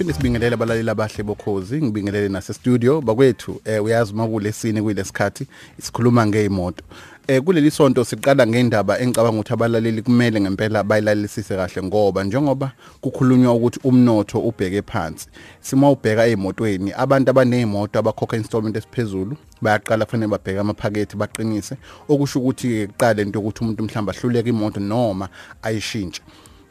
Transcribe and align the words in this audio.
Phinde 0.00 0.12
sibingelele 0.12 0.54
abalaleli 0.54 0.90
abahle 0.90 1.22
bokhozi 1.22 1.82
ngibingelele 1.82 2.28
nase 2.28 2.54
studio 2.54 3.00
bakwethu 3.00 3.60
eh 3.64 3.84
uyazi 3.84 4.14
makulesine 4.14 4.82
kulesikhathi 4.82 5.46
isikhuluma 5.78 6.26
ngeemoto 6.26 6.84
eh 7.28 7.42
kuleli 7.42 7.70
sonto 7.70 8.04
siqala 8.04 8.46
ngendaba 8.46 8.98
engicabanga 8.98 9.38
ukuthi 9.38 9.52
abalaleli 9.52 10.02
kumele 10.02 10.40
ngempela 10.40 10.82
bayilalelisise 10.84 11.56
kahle 11.56 11.82
ngoba 11.82 12.24
njengoba 12.24 12.72
kukhulunywa 13.00 13.54
ukuthi 13.54 13.80
umnotho 13.84 14.38
ubheke 14.38 14.82
phansi 14.82 15.28
sima 15.60 15.90
ubheka 15.90 16.26
ezimotweni 16.26 16.92
abantu 16.92 17.30
abanezimoto 17.30 17.98
abakhokha 17.98 18.36
installment 18.36 18.76
esiphezulu 18.76 19.36
bayaqala 19.62 20.04
kufanele 20.04 20.30
babheke 20.30 20.60
amaphakethe 20.60 21.16
baqinise. 21.16 21.76
Okusho 22.08 22.38
ukuthi 22.40 22.86
kuqale 22.86 23.22
into 23.22 23.38
ukuthi 23.40 23.64
umuntu 23.64 23.84
mhlawumbe 23.84 24.12
ahluleke 24.12 24.48
imoto 24.48 24.80
noma 24.80 25.28
ayishintshe. 25.62 26.22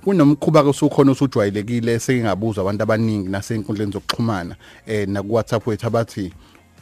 Kunomkhuba 0.04 0.64
ke 0.64 0.70
usukhona 0.70 1.12
usujwayelekile 1.12 1.94
esengabuza 1.94 2.62
abantu 2.62 2.84
abaningi 2.84 3.30
nasenkundleni 3.30 3.92
zokuxhumana 3.92 4.56
eh 4.88 5.08
naku 5.08 5.34
WhatsApp 5.34 5.68
wethu 5.68 5.88
abathi 5.88 6.34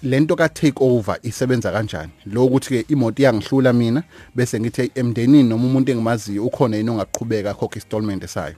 lento 0.03 0.35
ka 0.35 0.49
take 0.49 0.77
over 0.79 1.17
isebenza 1.23 1.71
kanjani? 1.71 2.11
Lo 2.25 2.45
ukuthi 2.45 2.69
ke 2.69 2.85
imoto 2.93 3.21
iyangihlula 3.21 3.73
mina 3.73 4.03
bese 4.35 4.59
ngithi 4.59 4.91
emndenini 4.95 5.49
noma 5.49 5.65
umuntu 5.65 5.91
engimaziyo 5.91 6.45
ukhona 6.45 6.77
yini 6.77 6.89
ongaqhubeka 6.89 7.53
khokha 7.53 7.75
installment 7.75 8.25
sayo 8.25 8.55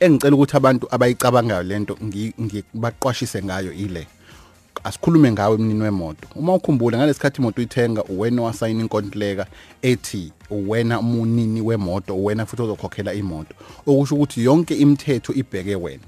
engicela 0.00 0.36
ukuthi 0.36 0.56
abantu 0.56 0.86
abayicabangayo 0.90 1.62
lento 1.62 1.96
ngibaqwashise 2.02 3.42
ngayo 3.42 3.72
ile. 3.72 4.06
Asikhulume 4.84 5.32
ngawe 5.32 5.54
emnini 5.54 5.82
wemoto. 5.82 6.28
Uma 6.34 6.54
ukhumbula 6.54 6.98
ngalesikhathi 6.98 7.40
imoto 7.40 7.60
uyithenga 7.60 8.04
uwena 8.04 8.42
owasayina 8.42 8.80
inkontileka 8.80 9.46
ethi 9.82 10.32
uwena 10.50 11.00
umunini 11.00 11.60
wemoto 11.60 12.16
uwena 12.16 12.46
futhi 12.46 12.62
ozokhokhela 12.62 13.14
imoto. 13.14 13.54
Okusho 13.86 14.14
ukuthi 14.14 14.44
yonke 14.44 14.74
imithetho 14.74 15.32
ibheke 15.32 15.76
wena. 15.76 16.04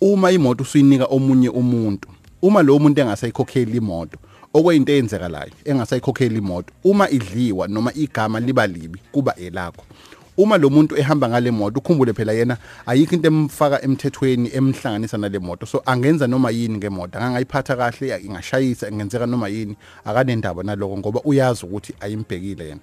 Uma 0.00 0.30
imoto 0.30 0.62
usuyinika 0.62 1.04
omunye 1.04 1.48
umuntu 1.48 2.08
uma 2.42 2.62
lo 2.62 2.78
muntu 2.78 3.00
engasayikhokheli 3.00 3.76
imoto 3.76 4.18
okweyinto 4.54 4.92
eyenzekalayo 4.92 5.52
engasayikhokheli 5.64 6.38
imoto 6.38 6.72
uma 6.84 7.10
idliwa 7.10 7.68
noma 7.68 7.92
igama 7.94 8.40
liba 8.40 8.66
libi 8.66 8.98
kuba 9.12 9.34
elakho. 9.34 9.84
Uma 10.36 10.58
lo 10.58 10.70
muntu 10.70 10.96
ehamba 10.96 11.28
ngale 11.28 11.50
moto 11.50 11.78
ukhumbule 11.78 12.12
phela 12.12 12.32
yena 12.32 12.56
ayikho 12.86 13.14
into 13.14 13.28
emfaka 13.28 13.82
emthethweni 13.82 14.50
emhlanganisa 14.54 15.18
nale 15.18 15.38
moto. 15.38 15.66
So 15.66 15.82
angenza 15.86 16.26
noma 16.26 16.50
yini 16.50 16.78
ngemoto? 16.78 17.18
Angangayiphatha 17.18 17.76
kahle 17.76 18.20
ingashayisa 18.24 18.88
ingenzeka 18.88 19.26
noma 19.26 19.48
yini? 19.48 19.76
Akanendaba 20.04 20.62
naloko 20.62 20.98
ngoba 20.98 21.20
uyazi 21.24 21.66
ukuthi 21.66 21.94
ayimbhekile 22.00 22.68
yena. 22.68 22.80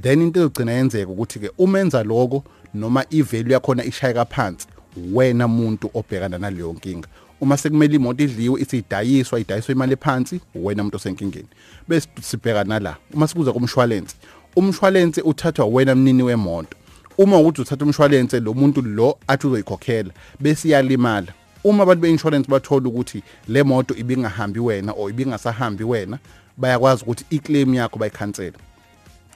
Then 0.00 0.22
into 0.22 0.40
ezogcina 0.40 0.72
yenzeka 0.72 1.10
ukuthi 1.12 1.38
ke 1.38 1.50
umenza 1.58 2.04
lokho 2.04 2.44
noma 2.74 3.04
ivalue 3.10 3.52
yakhona 3.52 3.84
ishayeka 3.84 4.24
phansi 4.24 4.66
wena 5.12 5.48
muntu 5.48 5.90
obhekana 5.94 6.38
naleyo 6.38 6.72
nkinga. 6.72 7.08
Uma 7.40 7.56
sekumele 7.56 7.96
imoto 7.96 8.24
idliwe 8.24 8.60
isidayiswa 8.60 9.40
idayiswa 9.40 9.72
imali 9.72 9.96
phansi 9.96 10.40
wena 10.54 10.82
umuntu 10.82 10.96
osenkingeni. 10.96 11.48
Bese 11.88 12.08
sibheka 12.20 12.64
nala 12.64 12.96
uma 13.14 13.28
sikuza 13.28 13.52
kumshwalense 13.52 14.16
umshwalense 14.56 15.20
uthathwa 15.20 15.66
wena 15.66 15.94
mnini 15.94 16.22
wemoto. 16.22 16.76
Uma 17.18 17.38
ukuthi 17.38 17.60
uthatha 17.60 17.84
umshwalense 17.84 18.40
lo 18.40 18.54
muntu 18.54 18.82
lo 18.82 19.18
athi 19.28 19.46
uzoyikhokhela 19.46 20.12
bese 20.40 20.68
iyalimala 20.68 21.32
uma 21.64 21.82
abantu 21.82 22.02
beinsurance 22.02 22.50
bathola 22.50 22.88
ukuthi 22.88 23.22
le 23.48 23.62
moto 23.62 23.94
ibingahambi 23.94 24.60
wena 24.60 24.92
or 24.92 25.10
ibingasahambi 25.10 25.84
wena 25.84 26.18
bayakwazi 26.56 27.02
ukuthi 27.02 27.24
iclaim 27.30 27.74
yakho 27.74 27.98
bayikhansela 27.98 28.58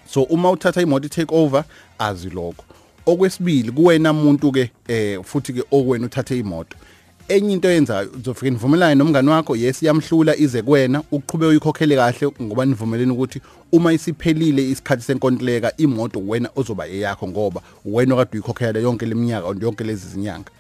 so 0.07 0.23
uma 0.23 0.51
uthatha 0.51 0.83
imoto 0.83 1.09
take 1.09 1.35
over 1.35 1.65
azi 1.99 2.31
lokho. 2.31 2.65
Okwesibili 3.07 3.73
kuwena 3.73 4.11
umuntu 4.11 4.53
ke 4.53 4.71
eh 4.89 5.23
futhi 5.23 5.53
ke 5.53 5.63
okwena 5.71 6.07
uthathe 6.07 6.39
imoto. 6.39 6.77
Enye 7.29 7.53
into 7.53 7.71
yenzayo 7.71 8.09
uzofika 8.21 8.51
nivumelane 8.51 8.95
nomngani 8.95 9.29
wakho 9.29 9.57
yes 9.57 9.83
yamhlula 9.83 10.37
ize 10.37 10.63
kuwena 10.63 11.03
uqhubeke 11.13 11.49
uyikhokhele 11.51 11.97
kahle 11.97 12.33
ngoba 12.43 12.65
nivumelene 12.65 13.13
ukuthi 13.13 13.41
uma 13.73 13.93
isiphelile 13.93 14.71
isikhathi 14.71 15.03
senkontileka 15.03 15.77
imoto 15.77 16.23
wena 16.27 16.51
ozoba 16.57 16.87
eyakho 16.87 17.29
ngoba 17.29 17.61
wena 17.85 18.15
okade 18.15 18.31
uyikhokhela 18.33 18.81
yonke 18.81 19.07
leminyaka 19.07 19.47
yonke 19.61 19.85
lezi 19.85 20.09
zinyanga. 20.09 20.51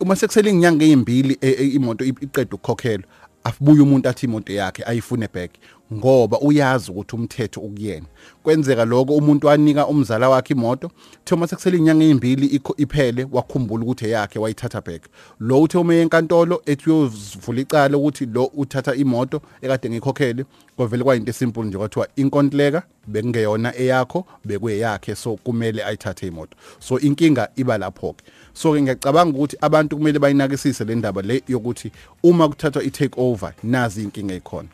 Uma 0.00 0.16
sekusele 0.16 0.50
inyanga 0.50 0.84
ezimbili 0.84 1.38
e, 1.40 1.48
e, 1.48 1.66
imoto 1.66 2.04
iqeda 2.04 2.54
ukukhokhelwa 2.54 3.06
afubuye 3.44 3.80
umuntu 3.82 4.08
athi 4.08 4.26
imoto 4.26 4.52
yakhe 4.52 4.82
ayifune 4.86 5.28
back. 5.34 5.50
Ngoba 5.92 6.40
uyazi 6.40 6.90
ukuthi 6.90 7.16
umthetho 7.16 7.60
ukuyena. 7.60 8.06
Kwenzeka 8.42 8.84
lokho 8.84 9.16
umuntu 9.16 9.46
wanika 9.46 9.86
umzala 9.86 10.28
wakhe 10.28 10.54
imoto 10.54 10.90
thoma 11.24 11.46
sekusele 11.46 11.76
inyanga 11.78 12.04
ezimbili 12.04 12.60
iphele 12.76 13.26
wakhumbula 13.32 13.84
ukuthi 13.84 14.04
eyakhe 14.04 14.38
wayithatha 14.38 14.80
back. 14.80 15.02
Lo 15.40 15.62
uthe 15.62 15.78
uma 15.78 15.94
enkantolo 15.94 16.62
ethi 16.66 16.90
uyovula 16.90 17.60
icala 17.60 17.96
ukuthi 17.96 18.26
lo 18.26 18.44
uthatha 18.44 18.94
imoto 18.94 19.40
ekade 19.62 19.90
ngikhokhele 19.90 20.44
kwavele 20.76 21.04
kwayinto 21.04 21.30
esimple 21.30 21.62
nje 21.62 21.78
kwathiwa 21.78 22.08
inkontileka 22.16 22.82
bekungeyona 23.06 23.76
eyakho 23.78 24.26
bekweyakhe 24.44 25.14
so 25.14 25.36
kumele 25.36 25.84
ayithathe 25.84 26.26
imoto. 26.26 26.56
So 26.78 26.98
inkinga 27.00 27.48
iba 27.56 27.78
lapho 27.78 28.12
ke 28.12 28.24
so 28.52 28.72
ke 28.72 28.82
ngiyacabanga 28.82 29.38
ukuthi 29.38 29.56
abantu 29.60 29.96
kumele 29.96 30.18
bayinakisise 30.18 30.84
le 30.84 30.94
ndaba 30.94 31.22
le 31.22 31.42
yokuthi 31.48 31.92
uma 32.22 32.48
kuthathwa 32.48 32.82
i-take 32.82 33.20
over 33.20 33.52
nazi 33.62 34.02
inkinga 34.02 34.34
ekhona. 34.34 34.68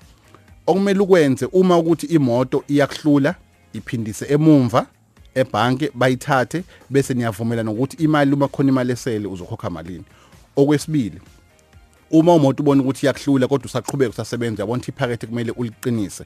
Okumele 0.66 1.00
ukwenze 1.00 1.46
uma 1.52 1.78
ukuthi 1.78 2.06
imoto 2.06 2.64
iyakuhlula 2.68 3.34
iphindise 3.72 4.26
emumva 4.28 4.86
ebhanke 5.34 5.90
bayithathe 5.94 6.62
bese 6.90 7.14
niyavumelana 7.14 7.70
ukuthi 7.70 8.04
imali 8.04 8.32
uma 8.32 8.48
khona 8.48 8.68
imali 8.68 8.92
esele 8.92 9.26
uzokhokha 9.26 9.70
malini. 9.70 10.04
Okwesibili 10.56 11.20
uma 12.10 12.34
umuntu 12.34 12.62
ubona 12.62 12.82
ukuthi 12.82 13.06
iyakuhlula 13.06 13.48
kodwa 13.48 13.66
usaqhubeka 13.66 14.10
usasebenza 14.10 14.62
yabona 14.62 14.82
iphakethe 14.88 15.26
kumele 15.26 15.52
uliqinise. 15.56 16.24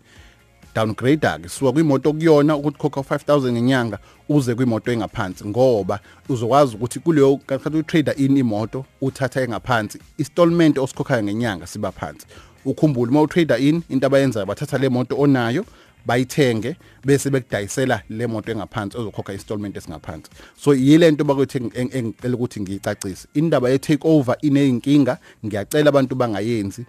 Downgrade 0.75 1.43
ke 1.43 1.49
suka 1.49 1.73
kwimoto 1.73 2.13
kuyona 2.13 2.57
ukuthi 2.57 2.79
khokha 2.79 3.01
5000 3.01 3.53
ngenyanga 3.53 3.99
uze 4.29 4.55
kwimoto 4.55 4.93
engaphansi 4.93 5.45
ngoba 5.45 6.01
uzokwazi 6.29 6.77
ukuthi 6.77 7.01
kuleyo 7.01 7.37
kathi 7.47 7.77
utrader 7.77 8.15
in 8.17 8.37
imoto 8.37 8.85
uthatha 9.01 9.41
engaphansi 9.41 9.99
installment 10.19 10.79
osikhokhayo 10.79 11.23
ngenyanga 11.23 11.67
siba 11.67 11.93
phansi. 11.93 12.27
Ukhumbule 12.67 13.11
uma 13.11 13.23
utrader 13.23 13.61
in 13.63 13.83
into 13.89 14.07
abayenzayo 14.07 14.47
bathatha 14.47 14.79
le 14.79 14.89
moto 14.89 15.17
onayo 15.19 15.65
bayithenge 16.07 16.77
bese 17.05 17.31
bekudayisela 17.31 18.03
le 18.11 18.27
moto 18.27 18.53
engaphansi 18.53 18.99
ozokhokha 18.99 19.33
installment 19.33 19.77
esingaphansi. 19.77 20.31
So 20.57 20.75
yilento 20.75 21.25
bakwethu 21.25 21.71
engicela 21.75 22.35
ukuthi 22.35 22.61
ngiyicacise. 22.61 23.29
Indaba 23.35 23.71
ye 23.71 23.79
take 23.79 24.09
over 24.09 24.37
ineyinkinga 24.43 25.19
ngiyacela 25.45 25.89
abantu 25.89 26.15
bangayenzi. 26.15 26.87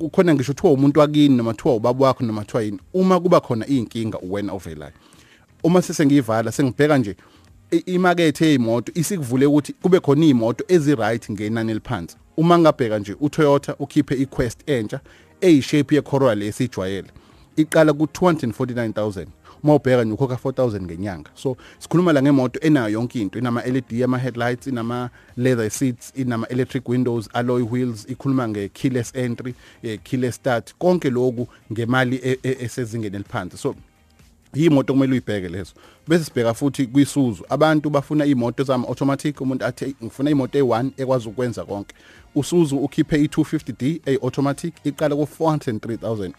Ukhona 0.00 0.34
ngisho 0.34 0.52
uthiwa 0.52 0.72
umuntu 0.72 1.00
wakini 1.00 1.36
noma 1.36 1.54
thiwa 1.54 1.74
ubaba 1.74 2.06
wakho 2.06 2.24
noma 2.24 2.44
thiwa 2.44 2.62
yini. 2.62 2.78
Uma 2.94 3.20
kuba 3.20 3.40
khona 3.40 3.66
inkinga 3.66 4.18
uwena 4.18 4.52
ovelayo. 4.52 4.92
Uma 5.62 5.82
sesengiyivala 5.82 6.52
sengibheka 6.52 6.98
nje 6.98 7.16
imakethe 7.70 8.46
yezimoto 8.46 8.92
isikuvule 8.94 9.46
ukuthi 9.46 9.72
kube 9.72 10.00
khona 10.00 10.24
izimoto 10.24 10.64
ezi-right 10.68 11.30
ngenani 11.30 11.70
eliphansi. 11.70 12.16
Uma 12.36 12.58
ngabheka 12.58 12.98
nje 12.98 13.16
uToyota 13.20 13.76
ukhiphe 13.78 14.14
iQuest 14.14 14.70
entsha 14.70 15.00
eyishape 15.40 15.94
yeCorolla 15.94 16.34
lesijwayele 16.34 17.08
iqala 17.56 17.92
ku249000 17.92 19.26
uma 19.62 19.74
ubheka 19.74 20.04
nje 20.04 20.12
ukhokha 20.12 20.34
4000 20.34 20.82
ngenyanga. 20.82 21.30
So 21.34 21.56
sikhuluma 21.78 22.12
la 22.12 22.22
ngemoto 22.22 22.60
enayo 22.60 22.88
yonke 22.88 23.20
into 23.20 23.38
inama 23.38 23.62
LED 23.62 24.02
ama 24.04 24.18
headlights 24.18 24.66
inama 24.66 25.10
leather 25.36 25.70
seats 25.70 26.12
inama 26.16 26.48
electric 26.48 26.88
windows 26.88 27.28
alloy 27.32 27.62
wheels 27.62 28.06
ikhuluma 28.08 28.48
nge 28.48 28.68
keyless 28.68 29.14
entry 29.14 29.54
keyless 30.02 30.34
start 30.34 30.74
konke 30.78 31.10
lokhu 31.10 31.48
ngemali 31.72 32.38
esezingeni 32.42 33.16
eliphansi. 33.16 33.56
So 33.56 33.74
yimoto 34.54 34.92
kumele 34.92 35.12
uyibheke 35.12 35.48
lezo. 35.48 35.72
Bese 36.08 36.24
sibheka 36.24 36.54
futhi 36.54 36.86
kwisuzu. 36.86 37.44
Abantu 37.48 37.90
bafuna 37.90 38.24
imoto 38.24 38.64
zama 38.64 38.88
automatic 38.88 39.40
umuntu 39.40 39.64
athi 39.64 39.94
ngifuna 40.04 40.30
imoto 40.30 40.58
e1 40.58 40.90
ekwazi 40.96 41.28
ukwenza 41.28 41.64
konke. 41.64 41.94
Usuzu 42.34 42.76
ukhiphe 42.76 43.16
i250D 43.16 44.00
ey 44.06 44.18
automatic 44.22 44.74
iqala 44.84 45.16
ku 45.16 45.28
403000 45.40 46.32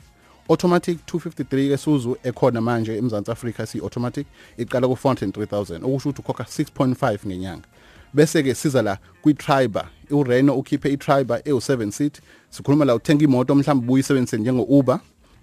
automatic 0.49 0.97
253 1.13 1.73
esuzu 1.73 2.17
ekhona 2.23 2.61
manje 2.61 2.97
eMzansi 2.97 3.31
Afrika 3.31 3.65
si 3.65 3.79
automatic 3.79 4.27
iqala 4.57 4.87
ku 4.87 4.93
403000 4.93 5.85
okusho 5.85 6.09
ukuthi 6.09 6.21
ukhokha 6.21 6.43
6.5 6.43 7.27
ngenyanga. 7.27 7.67
Bese 8.13 8.43
ke 8.43 8.55
siza 8.55 8.81
la 8.81 8.97
kwi 9.21 9.33
Triber 9.33 9.85
uReno 10.09 10.55
ukhiphe 10.55 10.89
i 10.89 10.97
Triber 10.97 11.37
e7 11.37 11.91
seat. 11.91 12.21
Sikhuluma 12.49 12.85
la 12.85 12.95
uthenga 12.95 13.23
imoto 13.23 13.55
mhlawumbe 13.55 13.87
buyisebenzise 13.87 14.37
njengo 14.37 14.63
Uber 14.63 14.99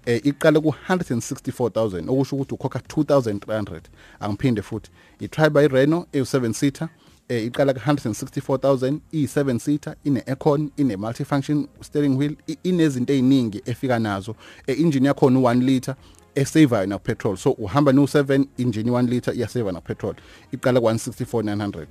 eh 0.07 0.21
iqala 0.23 0.61
ku 0.61 0.73
164000 0.89 2.09
okusho 2.09 2.35
ukuthi 2.35 2.53
ukhokha 2.55 2.79
2300 2.79 3.81
angiphinde 4.19 4.61
futhi. 4.61 4.89
i-Triber 5.19 5.63
i-Renault 5.63 6.07
e7 6.13 6.53
seater. 6.53 6.89
Eh 7.29 7.45
iqala 7.45 7.73
ku 7.73 7.79
164000 7.79 8.99
i7 9.13 9.59
seater 9.59 9.95
ine 10.03 10.23
aircon 10.27 10.71
ine 10.77 10.95
multifunction 10.95 11.67
steering 11.81 12.17
wheel 12.17 12.35
inezinto 12.63 13.13
eziningi 13.13 13.61
efika 13.65 13.99
nazo. 13.99 14.35
Engine 14.67 15.07
yakho 15.07 15.29
u1 15.29 15.63
liter. 15.63 15.95
Esaveayo 16.37 16.87
na 16.87 16.99
petrol. 16.99 17.37
So 17.37 17.51
uhamba 17.51 17.91
no 17.93 18.03
7 18.03 18.45
engine 18.57 18.91
1 18.91 19.09
liter 19.09 19.33
iyasave 19.33 19.71
na 19.71 19.81
petrol. 19.81 20.15
Iqala 20.51 20.79
ku 20.79 20.85
164900 20.85 21.85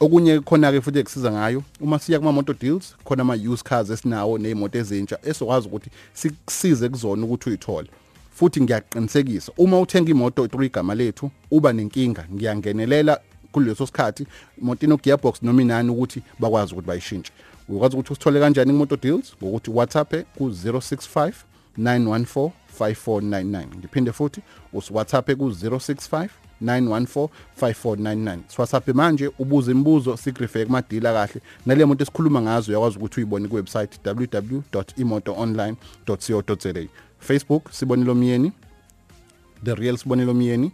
okunye 0.00 0.40
khona 0.40 0.72
ke 0.72 0.80
futhi 0.80 0.98
ekusiza 0.98 1.32
ngayo 1.32 1.62
uma 1.80 1.98
siya 1.98 2.18
kuma 2.18 2.32
motor 2.32 2.56
deals 2.58 2.96
khona 3.04 3.22
ama 3.22 3.34
used 3.34 3.64
cars 3.64 3.90
esinawo 3.90 4.38
nezimoto 4.38 4.78
ezintsha 4.78 5.18
esokwazi 5.22 5.68
ukuthi 5.68 5.90
sikusize 6.12 6.88
kuzona 6.88 7.24
ukuthi 7.24 7.48
uyithole 7.48 7.88
futhi 8.34 8.60
ngiyaqinisekisa 8.60 9.52
uma 9.56 9.80
uthenga 9.80 10.10
imoto 10.10 10.46
3 10.46 10.64
igama 10.64 10.94
lethu 10.94 11.30
uba 11.50 11.72
nenkinga. 11.72 12.26
Ngiyangenelela 12.34 13.20
kuleso 13.52 13.86
sikhathi 13.86 14.26
imoto 14.62 14.86
ino 14.86 14.96
gearbox 14.96 15.42
noma 15.42 15.62
inani 15.62 15.90
ukuthi 15.90 16.22
bakwazi 16.38 16.72
ukuthi 16.72 16.88
bayishintshe. 16.88 17.32
Ukwazi 17.68 17.96
ukuthi 17.96 18.12
usithole 18.12 18.40
kanjani 18.40 18.70
imoto 18.70 18.96
deals? 18.96 19.34
Ngokuthi 19.42 19.70
WhatsApp 19.70 20.14
ku 20.38 20.48
065 20.48 21.32
914 21.78 22.50
5499 22.80 23.66
ngiphinde 23.78 24.12
futhi 24.12 24.40
usiwhatsapp 24.72 25.30
ku 25.30 25.48
065 25.48 26.28
9145499 26.62 28.38
swhatsapp 28.48 28.88
manje 28.88 29.30
ubuza 29.38 29.72
imibuzo 29.72 30.16
sigrife 30.16 30.66
kumadila 30.66 31.12
kahle. 31.12 31.40
Nale 31.66 31.84
moto 31.84 32.02
esikhuluma 32.02 32.42
ngazo 32.42 32.72
uyakwazi 32.72 32.98
ukuthi 32.98 33.20
uyibone 33.20 33.48
ku 33.48 33.56
website 33.56 34.06
www.imotoonline.co.za 34.06 36.86
Facebook 37.18 37.72
sibonelo 37.72 38.14
myeni 38.14 38.52
the 39.64 39.74
real 39.74 39.96
sibonelo 39.96 40.34
myeni 40.34 40.72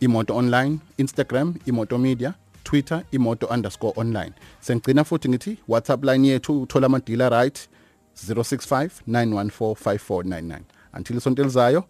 imoto 0.00 0.36
online 0.36 0.78
instagram 0.96 1.54
imoto 1.66 1.98
media 1.98 2.34
twitter 2.64 3.02
imoto 3.10 3.46
underscore 3.46 3.92
online. 3.96 4.32
Sengigcina 4.60 5.04
futhi 5.04 5.28
ngithi 5.28 5.58
whatsapp 5.68 6.04
line 6.04 6.28
yethu 6.28 6.62
uthola 6.62 6.86
amadila 6.86 7.28
right. 7.28 7.68
065 8.26 8.90
914 9.06 9.74
5499 9.74 10.60
until 10.92 11.16
isonto 11.16 11.42
elizayo 11.42 11.84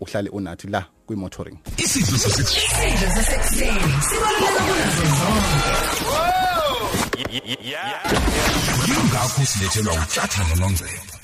uhlale 0.00 0.28
unathi 0.30 0.68
la 0.68 0.86
kwi-motoring. 1.06 1.58
Isidlo 1.76 2.18
sasekuseni 2.18 3.92
sibaluleka 4.08 4.62
kunazo 4.64 5.04
zonke. 5.18 6.04
Yingakho 8.88 9.44
silethelwa 9.46 9.94
utyathana 9.94 10.54
nonzebe 10.56 11.23